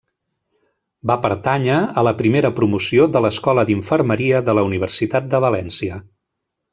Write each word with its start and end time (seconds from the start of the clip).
Va 1.11 1.17
pertànyer 1.25 1.75
a 2.01 2.05
la 2.07 2.13
primera 2.23 2.51
promoció 2.61 3.05
de 3.17 3.21
l'Escola 3.27 3.67
d'Infermeria 3.71 4.41
de 4.51 4.57
la 4.61 4.67
Universitat 4.71 5.29
de 5.35 5.43
València. 5.49 6.01